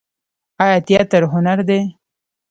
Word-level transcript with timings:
آیا 0.63 0.77
تیاتر 0.87 1.21
هنر 1.33 1.59
دی؟ 1.67 1.79